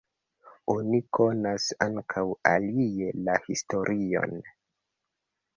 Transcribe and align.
Oni 0.73 1.01
konas 1.17 1.67
ankaŭ 1.87 2.23
alie 2.53 3.13
la 3.29 3.37
historion. 3.45 4.35